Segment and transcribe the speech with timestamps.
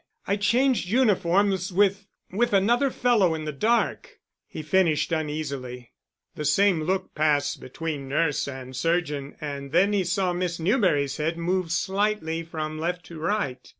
[0.25, 5.91] I changed uniforms with—with another fellow in the dark," he finished uneasily.
[6.33, 11.37] The same look passed between nurse and surgeon and then he saw Miss Newberry's head
[11.37, 13.59] move slightly from left to right.